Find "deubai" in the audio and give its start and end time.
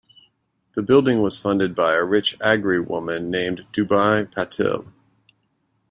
3.71-4.25